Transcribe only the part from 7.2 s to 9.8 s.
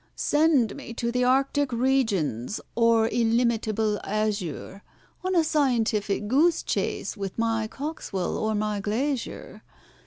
my COXWELL or my GLAISHER!